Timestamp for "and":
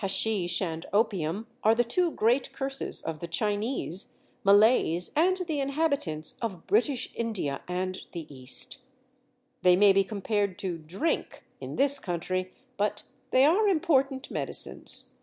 0.60-0.84, 5.14-5.36, 7.68-8.00